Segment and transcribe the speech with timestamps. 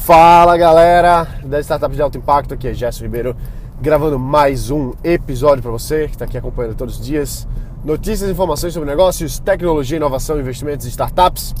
[0.00, 3.36] Fala galera da Startup de Alto Impacto, aqui é Gerson Ribeiro
[3.80, 7.46] gravando mais um episódio para você que está aqui acompanhando todos os dias.
[7.84, 11.54] Notícias e informações sobre negócios, tecnologia, inovação, investimentos e startups.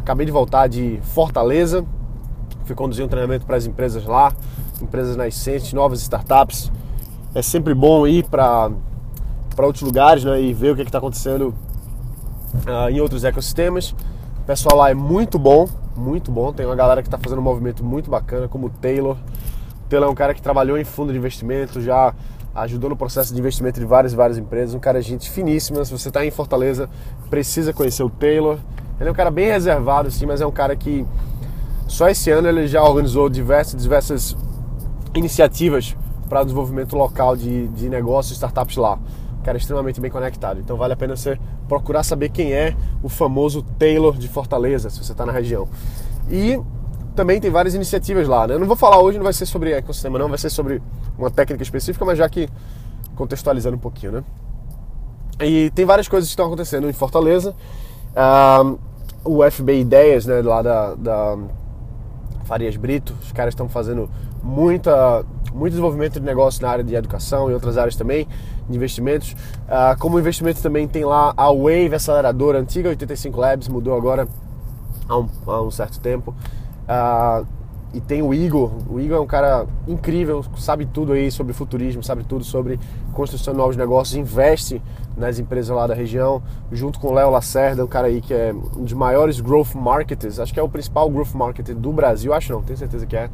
[0.00, 1.86] Acabei de voltar de Fortaleza,
[2.64, 4.32] fui conduzir um treinamento para as empresas lá,
[4.82, 6.72] empresas nascentes, novas startups.
[7.34, 8.72] É sempre bom ir para
[9.58, 11.54] outros lugares né, e ver o que está acontecendo
[12.66, 13.94] uh, em outros ecossistemas.
[14.50, 16.52] Pessoal lá é muito bom, muito bom.
[16.52, 19.16] Tem uma galera que está fazendo um movimento muito bacana, como o Taylor.
[19.84, 22.12] O Taylor é um cara que trabalhou em fundo de investimento, já
[22.52, 24.74] ajudou no processo de investimento de várias várias empresas.
[24.74, 25.84] Um cara de gente finíssima.
[25.84, 26.90] Se você está em Fortaleza,
[27.30, 28.58] precisa conhecer o Taylor.
[28.98, 31.06] Ele é um cara bem reservado, assim, mas é um cara que
[31.86, 34.36] só esse ano ele já organizou diversas, diversas
[35.14, 35.96] iniciativas
[36.28, 38.98] para o desenvolvimento local de, de negócios startups lá
[39.42, 40.60] cara extremamente bem conectado.
[40.60, 41.38] Então vale a pena você
[41.70, 45.68] procurar saber quem é o famoso Taylor de Fortaleza, se você está na região.
[46.28, 46.60] E
[47.14, 48.54] também tem várias iniciativas lá, né?
[48.54, 50.82] Eu não vou falar hoje, não vai ser sobre ecossistema, não, vai ser sobre
[51.16, 52.48] uma técnica específica, mas já que
[53.14, 54.24] contextualizando um pouquinho, né?
[55.40, 57.54] E tem várias coisas que estão acontecendo em Fortaleza.
[58.64, 58.76] Um,
[59.22, 61.38] o FB Ideias, né, lá da, da
[62.50, 64.10] Farias Brito, os caras estão fazendo
[64.42, 68.26] muita, muito desenvolvimento de negócio na área de educação e outras áreas também,
[68.68, 69.34] de investimentos.
[69.68, 74.26] Uh, como investimento também tem lá a Wave Aceleradora, antiga 85 Labs, mudou agora
[75.08, 76.34] há um, há um certo tempo.
[76.88, 77.46] Uh,
[77.92, 78.70] e tem o Igor.
[78.88, 82.78] O Igor é um cara incrível, sabe tudo aí sobre futurismo, sabe tudo sobre
[83.12, 84.80] construção de novos negócios, investe
[85.16, 88.52] nas empresas lá da região, junto com o Léo Lacerda, um cara aí que é
[88.52, 92.52] um dos maiores growth marketers, acho que é o principal growth marketer do Brasil, acho
[92.52, 93.28] não, tenho certeza que é.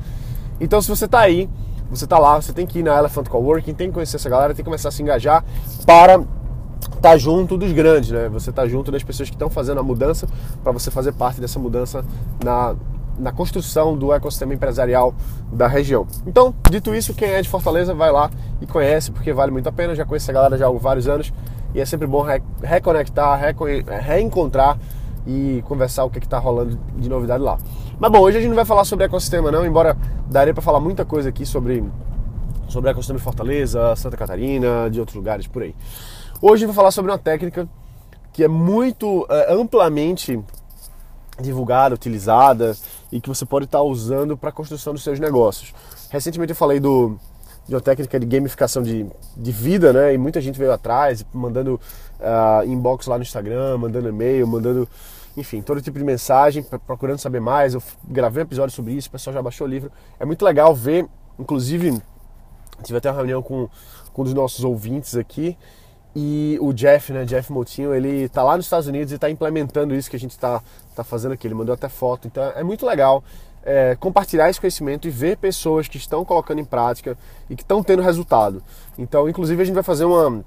[0.59, 1.49] Então se você está aí,
[1.91, 4.55] você está lá, você tem que ir na Elephant Coworking, tem que conhecer essa galera,
[4.55, 5.45] tem que começar a se engajar
[5.85, 8.29] para estar tá junto dos grandes, né?
[8.31, 10.27] Você tá junto das pessoas que estão fazendo a mudança
[10.63, 12.05] para você fazer parte dessa mudança
[12.43, 12.75] na,
[13.19, 15.15] na construção do ecossistema empresarial
[15.53, 16.07] da região.
[16.27, 19.73] Então, dito isso, quem é de Fortaleza vai lá e conhece, porque vale muito a
[19.73, 19.95] pena.
[19.95, 21.33] já conheço a galera já há vários anos
[21.75, 23.41] e é sempre bom re reconectar,
[24.03, 24.79] reencontrar
[25.27, 27.59] e conversar o que está rolando de novidade lá.
[27.99, 29.97] Mas bom, hoje a gente não vai falar sobre ecossistema não, embora
[30.31, 31.85] daria para falar muita coisa aqui sobre
[32.69, 35.75] sobre ecossistema de Fortaleza, Santa Catarina, de outros lugares por aí.
[36.41, 37.69] Hoje gente vai falar sobre uma técnica
[38.33, 40.39] que é muito é, amplamente
[41.41, 42.77] divulgada, utilizada
[43.11, 45.73] e que você pode estar usando para a construção dos seus negócios.
[46.11, 47.19] Recentemente eu falei do,
[47.67, 49.07] de uma técnica de gamificação de,
[49.37, 50.15] de vida, né?
[50.15, 51.81] E muita gente veio atrás, mandando
[52.21, 54.89] uh, inbox lá no Instagram, mandando e-mail, mandando,
[55.37, 57.75] enfim, todo tipo de mensagem, procurando saber mais.
[57.75, 59.91] Eu gravei um episódio sobre isso, o pessoal já baixou o livro.
[60.19, 61.07] É muito legal ver,
[61.39, 62.01] inclusive,
[62.83, 63.69] tive até uma reunião com,
[64.13, 65.57] com um dos nossos ouvintes aqui
[66.19, 69.95] e o Jeff, né, Jeff Moutinho, ele tá lá nos Estados Unidos e está implementando
[69.95, 70.63] isso que a gente está
[70.95, 71.47] tá fazendo aqui.
[71.47, 73.23] Ele mandou até foto, então é muito legal
[73.63, 77.19] é, compartilhar esse conhecimento e ver pessoas que estão colocando em prática
[77.51, 78.63] e que estão tendo resultado.
[78.97, 80.43] Então, inclusive, a gente vai fazer uma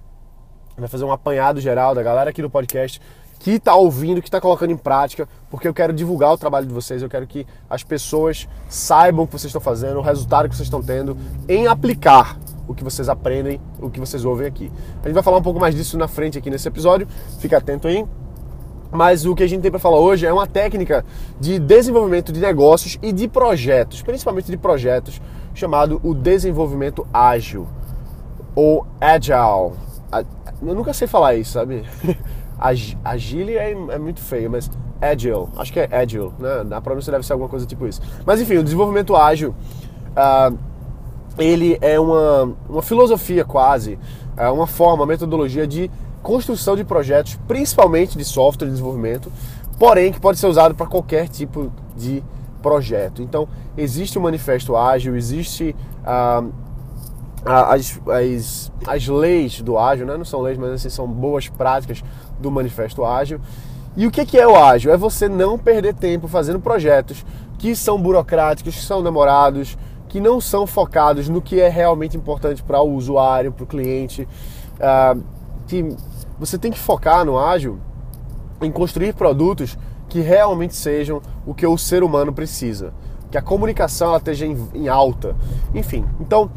[0.75, 2.99] vai fazer um apanhado geral da galera aqui do podcast
[3.37, 6.73] que está ouvindo, que está colocando em prática, porque eu quero divulgar o trabalho de
[6.73, 10.55] vocês, eu quero que as pessoas saibam o que vocês estão fazendo, o resultado que
[10.55, 11.15] vocês estão tendo
[11.47, 12.37] em aplicar
[12.69, 14.71] o que vocês aprendem, o que vocês ouvem aqui.
[15.01, 17.07] A gente vai falar um pouco mais disso na frente aqui nesse episódio,
[17.39, 18.05] fica atento aí.
[18.91, 21.03] Mas o que a gente tem para falar hoje é uma técnica
[21.39, 25.19] de desenvolvimento de negócios e de projetos, principalmente de projetos,
[25.53, 27.67] chamado o desenvolvimento ágil
[28.55, 29.73] ou agile.
[30.61, 31.83] Eu nunca sei falar isso, sabe?
[33.05, 34.69] Agile é, é, muito feio, mas
[34.99, 36.61] agile, acho que é agile, né?
[36.65, 38.01] Na pronúncia deve ser alguma coisa tipo isso.
[38.25, 39.55] Mas enfim, o desenvolvimento ágil
[40.11, 40.57] uh,
[41.39, 43.97] ele é uma, uma filosofia quase,
[44.35, 45.89] é uma forma, uma metodologia de
[46.21, 49.31] construção de projetos, principalmente de software de desenvolvimento,
[49.77, 52.21] porém que pode ser usado para qualquer tipo de
[52.61, 53.21] projeto.
[53.21, 53.47] Então,
[53.77, 55.73] existe o manifesto ágil, existe
[56.05, 56.43] ah,
[57.45, 60.17] as, as, as leis do ágil, né?
[60.17, 62.03] não são leis, mas assim, são boas práticas
[62.39, 63.39] do manifesto ágil.
[63.95, 64.91] E o que é o ágil?
[64.93, 67.25] É você não perder tempo fazendo projetos
[67.57, 69.77] que são burocráticos, que são demorados,
[70.09, 74.27] que não são focados no que é realmente importante para o usuário, para o cliente.
[74.75, 75.23] Uh,
[75.67, 75.87] que
[76.37, 77.79] você tem que focar no ágil
[78.61, 79.77] em construir produtos
[80.09, 82.91] que realmente sejam o que o ser humano precisa,
[83.29, 85.35] que a comunicação ela esteja em, em alta,
[85.73, 86.03] enfim.
[86.19, 86.49] Então,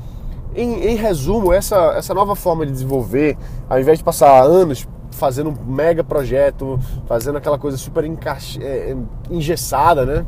[0.54, 3.36] em, em, resumo, essa, essa nova forma de desenvolver,
[3.68, 8.96] ao invés de passar anos fazendo um mega projeto, fazendo aquela coisa super encaixe, é,
[9.30, 10.26] engessada, né?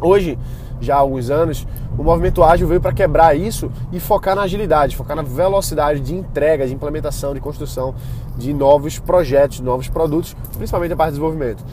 [0.00, 0.36] Hoje
[0.84, 4.96] já há alguns anos, o movimento ágil veio para quebrar isso e focar na agilidade,
[4.96, 7.94] focar na velocidade de entrega, de implementação, de construção
[8.36, 11.64] de novos projetos, novos produtos, principalmente a parte de desenvolvimento.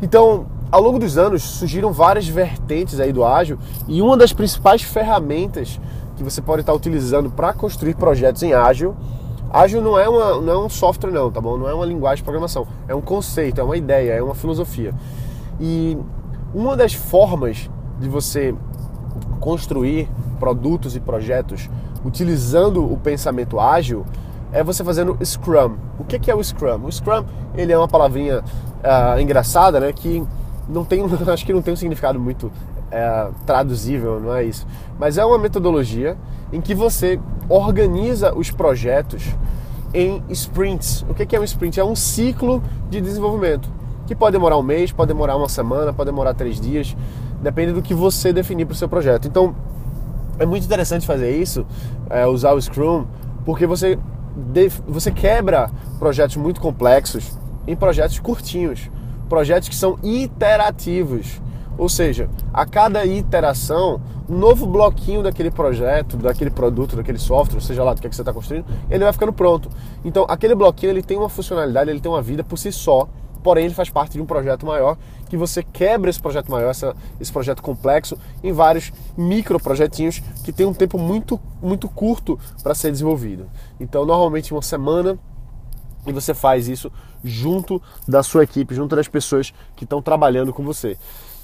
[0.00, 4.82] Então, ao longo dos anos surgiram várias vertentes aí do ágil e uma das principais
[4.82, 5.80] ferramentas
[6.16, 8.96] que você pode estar utilizando para construir projetos em ágil
[9.56, 11.56] Ágil não é, uma, não é um software não, tá bom?
[11.56, 12.66] Não é uma linguagem de programação.
[12.88, 14.92] É um conceito, é uma ideia, é uma filosofia.
[15.60, 15.96] E
[16.54, 18.54] uma das formas de você
[19.40, 20.08] construir
[20.38, 21.70] produtos e projetos
[22.04, 24.04] utilizando o pensamento ágil
[24.52, 25.76] é você fazendo Scrum.
[25.98, 26.84] O que é o Scrum?
[26.84, 29.92] O Scrum ele é uma palavrinha uh, engraçada, né?
[29.92, 30.22] Que
[30.68, 31.02] não tem,
[31.32, 34.66] acho que não tem um significado muito uh, traduzível, não é isso.
[34.98, 36.16] Mas é uma metodologia
[36.52, 39.24] em que você organiza os projetos
[39.92, 41.04] em sprints.
[41.08, 41.80] O que é um sprint?
[41.80, 43.68] É um ciclo de desenvolvimento
[44.06, 46.96] que pode demorar um mês, pode demorar uma semana, pode demorar três dias,
[47.42, 49.26] depende do que você definir para o seu projeto.
[49.28, 49.54] Então,
[50.38, 51.66] é muito interessante fazer isso,
[52.10, 53.06] é, usar o Scrum,
[53.44, 53.98] porque você,
[54.86, 58.90] você quebra projetos muito complexos em projetos curtinhos,
[59.28, 61.40] projetos que são iterativos.
[61.78, 67.84] Ou seja, a cada iteração, um novo bloquinho daquele projeto, daquele produto, daquele software, seja
[67.84, 69.68] lá do que, é que você está construindo, ele vai ficando pronto.
[70.04, 73.06] Então, aquele bloquinho ele tem uma funcionalidade, ele tem uma vida por si só,
[73.46, 74.98] porém ele faz parte de um projeto maior
[75.28, 80.52] que você quebra esse projeto maior, essa, esse projeto complexo, em vários micro projetinhos que
[80.52, 83.48] tem um tempo muito, muito curto para ser desenvolvido.
[83.78, 85.16] Então, normalmente uma semana
[86.04, 86.90] e você faz isso
[87.22, 90.96] junto da sua equipe, junto das pessoas que estão trabalhando com você.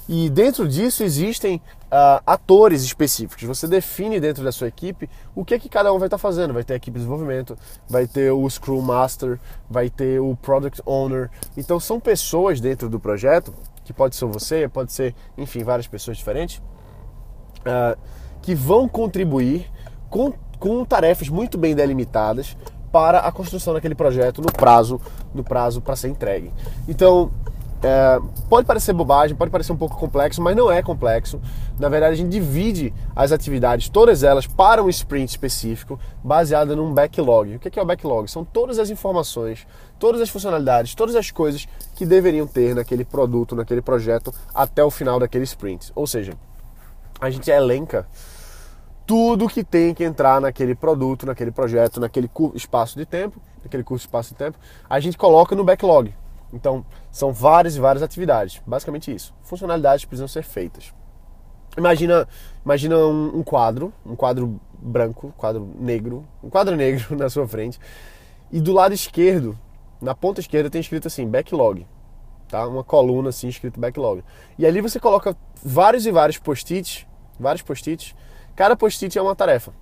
[0.07, 3.43] E dentro disso existem uh, atores específicos.
[3.43, 6.21] Você define dentro da sua equipe o que é que cada um vai estar tá
[6.21, 6.53] fazendo.
[6.53, 7.57] Vai ter a equipe de desenvolvimento,
[7.87, 9.39] vai ter o Scrum Master,
[9.69, 11.29] vai ter o Product Owner.
[11.55, 13.53] Então são pessoas dentro do projeto,
[13.85, 16.57] que pode ser você, pode ser, enfim, várias pessoas diferentes,
[17.59, 17.97] uh,
[18.41, 19.71] que vão contribuir
[20.09, 22.57] com, com tarefas muito bem delimitadas
[22.91, 25.01] para a construção daquele projeto no prazo,
[25.33, 26.51] no prazo para ser entregue.
[26.87, 27.31] Então
[27.83, 28.17] é,
[28.49, 31.41] pode parecer bobagem, pode parecer um pouco complexo, mas não é complexo.
[31.77, 36.93] Na verdade, a gente divide as atividades, todas elas, para um sprint específico, baseada num
[36.93, 37.55] backlog.
[37.55, 38.31] O que é o backlog?
[38.31, 39.67] São todas as informações,
[39.99, 44.89] todas as funcionalidades, todas as coisas que deveriam ter naquele produto, naquele projeto, até o
[44.89, 45.91] final daquele sprint.
[45.93, 46.33] Ou seja,
[47.19, 48.07] a gente elenca
[49.05, 54.05] tudo que tem que entrar naquele produto, naquele projeto, naquele espaço de tempo, naquele curso
[54.05, 54.57] espaço de tempo,
[54.89, 56.13] a gente coloca no backlog.
[56.53, 58.61] Então, são várias e várias atividades.
[58.65, 59.33] Basicamente isso.
[59.41, 60.93] Funcionalidades precisam ser feitas.
[61.75, 62.27] Imagina,
[62.63, 67.79] imagina um, um quadro, um quadro branco, quadro negro, um quadro negro na sua frente.
[68.51, 69.57] E do lado esquerdo,
[69.99, 71.87] na ponta esquerda, tem escrito assim, backlog.
[72.47, 72.67] Tá?
[72.67, 74.23] Uma coluna assim, escrito backlog.
[74.59, 77.07] E ali você coloca vários e vários post-its,
[77.39, 78.15] vários post-its.
[78.55, 79.73] Cada post-it é uma tarefa.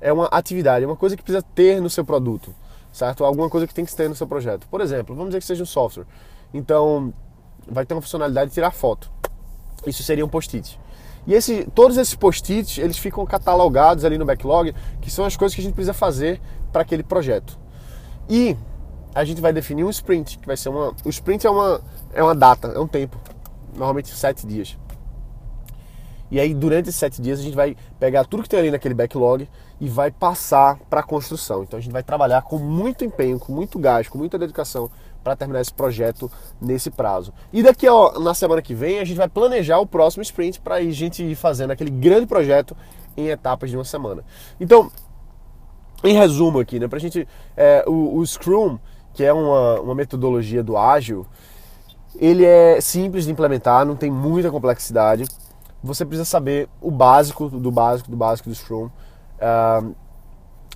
[0.00, 2.54] É uma atividade, é uma coisa que precisa ter no seu produto
[2.96, 3.24] certo?
[3.24, 4.66] Alguma coisa que tem que ter no seu projeto.
[4.68, 6.06] Por exemplo, vamos dizer que seja um software.
[6.52, 7.12] Então,
[7.68, 9.10] vai ter uma funcionalidade de tirar foto.
[9.86, 10.80] Isso seria um post-it.
[11.26, 15.54] E esse, todos esses post-its, eles ficam catalogados ali no backlog, que são as coisas
[15.54, 16.40] que a gente precisa fazer
[16.72, 17.58] para aquele projeto.
[18.28, 18.56] E
[19.14, 20.94] a gente vai definir um sprint, que vai ser uma...
[21.04, 21.80] O sprint é uma,
[22.14, 23.18] é uma data, é um tempo.
[23.74, 24.78] Normalmente sete dias.
[26.30, 28.94] E aí, durante esses sete dias, a gente vai pegar tudo que tem ali naquele
[28.94, 29.48] backlog
[29.80, 31.62] e vai passar para a construção.
[31.62, 34.90] Então, a gente vai trabalhar com muito empenho, com muito gás, com muita dedicação
[35.22, 36.30] para terminar esse projeto
[36.60, 37.32] nesse prazo.
[37.52, 40.76] E daqui ó, na semana que vem, a gente vai planejar o próximo sprint para
[40.76, 42.76] a gente ir fazendo aquele grande projeto
[43.16, 44.22] em etapas de uma semana.
[44.60, 44.90] Então,
[46.04, 47.26] em resumo aqui, né, para a gente.
[47.56, 48.78] É, o, o Scrum,
[49.14, 51.26] que é uma, uma metodologia do ágil,
[52.14, 55.24] ele é simples de implementar, não tem muita complexidade
[55.86, 58.90] você precisa saber o básico do básico do básico do Scrum uh,
[59.40, 59.84] ah,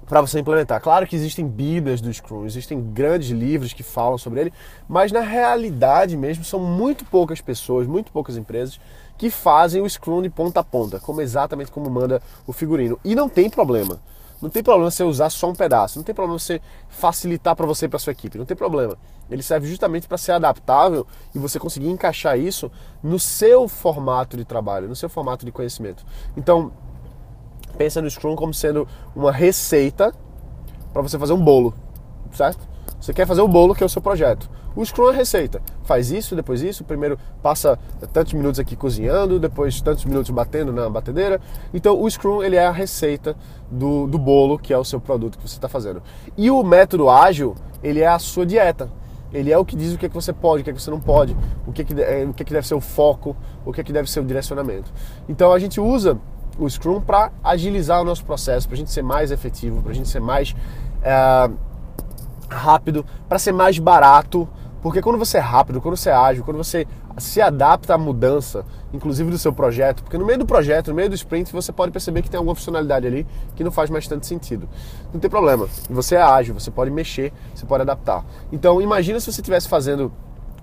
[0.06, 0.80] para você implementar.
[0.80, 4.52] Claro que existem bíblias do Scrum, existem grandes livros que falam sobre ele,
[4.88, 8.80] mas na realidade mesmo são muito poucas pessoas, muito poucas empresas
[9.16, 12.98] que fazem o Scrum de ponta a ponta, como exatamente como manda o figurino.
[13.04, 14.00] E não tem problema.
[14.40, 17.86] Não tem problema você usar só um pedaço, não tem problema você facilitar para você
[17.86, 18.96] e para sua equipe, não tem problema.
[19.30, 22.70] Ele serve justamente para ser adaptável e você conseguir encaixar isso
[23.02, 26.04] no seu formato de trabalho, no seu formato de conhecimento.
[26.36, 26.72] Então,
[27.76, 30.14] pensa no Scrum como sendo uma receita
[30.92, 31.74] para você fazer um bolo,
[32.32, 32.66] certo?
[33.00, 34.50] Você quer fazer um bolo que é o seu projeto.
[34.74, 35.60] O Scrum é receita.
[35.84, 36.84] Faz isso, depois isso.
[36.84, 37.78] Primeiro passa
[38.12, 41.40] tantos minutos aqui cozinhando, depois tantos minutos batendo na batedeira.
[41.74, 43.36] Então o Scrum ele é a receita
[43.70, 46.02] do, do bolo que é o seu produto que você está fazendo.
[46.36, 48.88] E o método ágil ele é a sua dieta.
[49.32, 50.82] Ele é o que diz o que, é que você pode, o que, é que
[50.82, 53.36] você não pode, o que, é que, o que, é que deve ser o foco,
[53.64, 54.92] o que, é que deve ser o direcionamento.
[55.28, 56.18] Então a gente usa
[56.58, 59.94] o Scrum para agilizar o nosso processo, para a gente ser mais efetivo, para a
[59.94, 60.54] gente ser mais
[61.02, 61.50] é,
[62.48, 64.48] rápido, para ser mais barato
[64.82, 66.86] porque quando você é rápido, quando você é ágil, quando você
[67.18, 71.08] se adapta à mudança, inclusive do seu projeto, porque no meio do projeto, no meio
[71.08, 74.26] do sprint, você pode perceber que tem alguma funcionalidade ali que não faz mais tanto
[74.26, 74.68] sentido.
[75.12, 75.68] Não tem problema.
[75.90, 78.24] Você é ágil, você pode mexer, você pode adaptar.
[78.50, 80.10] Então, imagina se você estivesse fazendo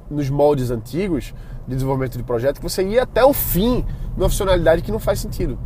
[0.09, 1.33] nos moldes antigos
[1.67, 5.19] de desenvolvimento de projeto que você ia até o fim numa funcionalidade que não faz
[5.19, 5.59] sentido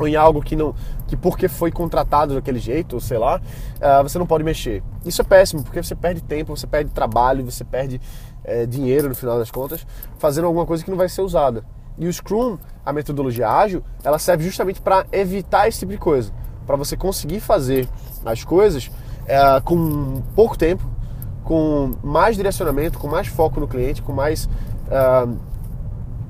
[0.00, 0.74] ou em algo que não
[1.10, 4.80] que porque foi contratado daquele jeito, sei lá, uh, você não pode mexer.
[5.04, 8.00] Isso é péssimo, porque você perde tempo, você perde trabalho, você perde
[8.44, 9.84] é, dinheiro no final das contas,
[10.18, 11.64] fazendo alguma coisa que não vai ser usada.
[11.98, 16.32] E o Scrum, a metodologia ágil, ela serve justamente para evitar esse tipo de coisa,
[16.64, 17.88] para você conseguir fazer
[18.24, 18.88] as coisas
[19.26, 20.88] é, com pouco tempo,
[21.42, 24.44] com mais direcionamento, com mais foco no cliente, com mais
[24.86, 25.36] uh,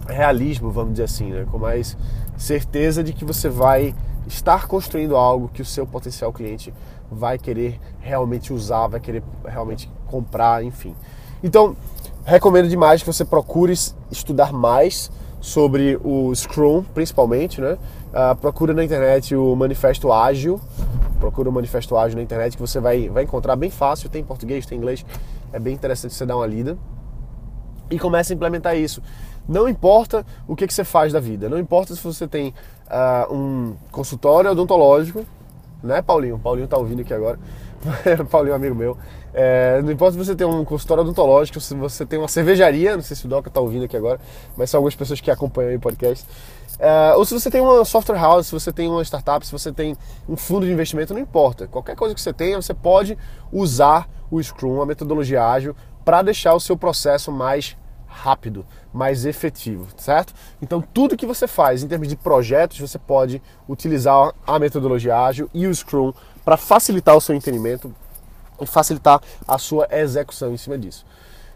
[0.06, 1.46] realismo, vamos dizer assim, né?
[1.50, 1.96] com mais
[2.36, 3.94] certeza de que você vai
[4.26, 6.72] estar construindo algo que o seu potencial cliente
[7.10, 10.94] vai querer realmente usar, vai querer realmente comprar, enfim.
[11.42, 11.76] Então,
[12.24, 13.72] recomendo demais que você procure
[14.10, 17.78] estudar mais sobre o Scrum, principalmente, né?
[18.10, 20.60] Uh, procura na internet o Manifesto Ágil,
[21.18, 24.24] procura o Manifesto Ágil na internet que você vai, vai encontrar bem fácil, tem em
[24.24, 25.04] português, tem em inglês,
[25.52, 26.76] é bem interessante você dar uma lida
[27.90, 29.02] e comece a implementar isso.
[29.48, 32.54] Não importa o que, que você faz da vida, não importa se você tem
[32.88, 35.26] uh, um consultório odontológico,
[35.82, 36.38] né, Paulinho?
[36.38, 37.38] Paulinho tá ouvindo aqui agora.
[38.30, 38.96] Paulinho amigo meu.
[39.32, 43.02] É, não importa se você tem um consultório odontológico, se você tem uma cervejaria, não
[43.02, 44.20] sei se o Doca está ouvindo aqui agora,
[44.56, 46.26] mas são algumas pessoas que acompanham o podcast.
[46.78, 49.70] É, ou se você tem uma software house, se você tem uma startup, se você
[49.70, 49.96] tem
[50.28, 51.66] um fundo de investimento, não importa.
[51.66, 53.16] Qualquer coisa que você tenha, você pode
[53.52, 57.76] usar o Scrum, a metodologia ágil, para deixar o seu processo mais
[58.10, 60.34] rápido, mais efetivo, certo?
[60.60, 65.48] Então, tudo que você faz em termos de projetos, você pode utilizar a metodologia ágil
[65.54, 66.12] e o Scrum
[66.44, 67.94] para facilitar o seu entendimento
[68.60, 71.06] e facilitar a sua execução em cima disso.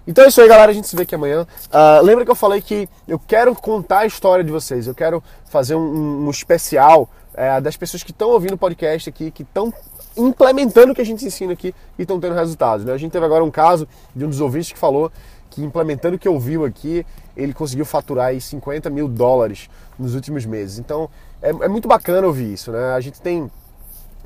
[0.06, 0.70] Então é isso aí, galera.
[0.70, 1.42] A gente se vê aqui amanhã.
[1.42, 4.87] Uh, lembra que eu falei que eu quero contar a história de vocês.
[4.87, 9.30] Eu quero fazer um, um especial uh, das pessoas que estão ouvindo o podcast aqui,
[9.30, 9.73] que estão
[10.16, 12.84] implementando o que a gente ensina aqui e estão tendo resultados.
[12.84, 12.92] Né?
[12.92, 15.11] A gente teve agora um caso de um dos ouvintes que falou
[15.54, 17.06] que implementando o que ouviu aqui,
[17.37, 20.78] ele conseguiu faturar aí 50 mil dólares nos últimos meses.
[20.80, 21.08] Então
[21.40, 22.73] é, é muito bacana ouvir isso.
[22.73, 22.92] Né?
[22.92, 23.49] A gente tem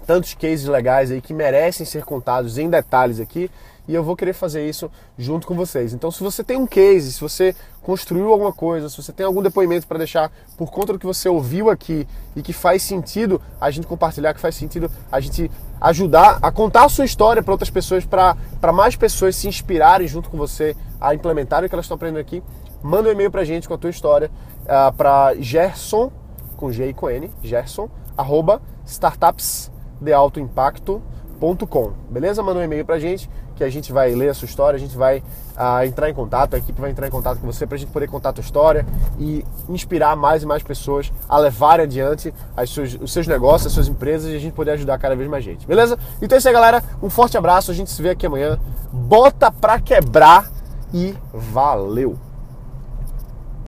[0.06, 3.50] tantos cases legais aí que merecem ser contados em detalhes aqui
[3.88, 5.94] e eu vou querer fazer isso junto com vocês.
[5.94, 9.42] Então, se você tem um case, se você construiu alguma coisa, se você tem algum
[9.42, 13.70] depoimento para deixar por conta do que você ouviu aqui e que faz sentido a
[13.70, 17.70] gente compartilhar, que faz sentido a gente ajudar a contar a sua história para outras
[17.70, 18.36] pessoas, para
[18.74, 22.42] mais pessoas se inspirarem junto com você a implementarem o que elas estão aprendendo aqui,
[22.82, 24.30] manda um e-mail para a gente com a tua história
[24.66, 26.12] uh, ah, para gerson,
[26.56, 31.92] com G e com N, gerson, arroba startups de alto impacto.com.
[32.10, 32.42] Beleza?
[32.42, 34.96] Manda um e-mail pra gente que a gente vai ler a sua história, a gente
[34.96, 37.78] vai uh, entrar em contato, a equipe vai entrar em contato com você para a
[37.78, 38.86] gente poder contar a tua história
[39.18, 43.72] e inspirar mais e mais pessoas a levarem adiante as suas, os seus negócios, as
[43.72, 45.66] suas empresas e a gente poder ajudar cada vez mais gente.
[45.66, 45.98] Beleza?
[46.22, 46.82] Então é isso aí, galera.
[47.02, 48.58] Um forte abraço, a gente se vê aqui amanhã.
[48.92, 50.48] Bota pra quebrar
[50.94, 52.27] e valeu!